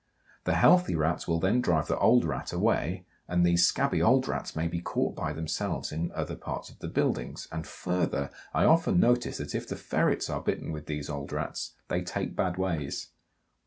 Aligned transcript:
The 0.45 0.55
healthy 0.55 0.95
Rats 0.95 1.27
will 1.27 1.39
then 1.39 1.61
drive 1.61 1.85
the 1.87 1.99
old 1.99 2.25
Rat 2.25 2.51
away, 2.51 3.05
and 3.27 3.45
these 3.45 3.67
scabby 3.67 4.01
old 4.01 4.27
Rats 4.27 4.55
may 4.55 4.67
be 4.67 4.81
caught 4.81 5.13
by 5.15 5.31
themselves 5.31 5.91
in 5.91 6.11
other 6.13 6.35
parts 6.35 6.71
of 6.71 6.79
the 6.79 6.87
buildings; 6.87 7.47
and, 7.51 7.67
further, 7.67 8.31
I 8.51 8.65
often 8.65 8.99
notice 8.99 9.37
that 9.37 9.53
if 9.53 9.67
the 9.67 9.75
ferrets 9.75 10.27
are 10.27 10.41
bitten 10.41 10.71
with 10.71 10.87
these 10.87 11.07
old 11.07 11.31
Rats, 11.31 11.75
they 11.87 12.01
"take 12.01 12.35
bad 12.35 12.57
ways." 12.57 13.09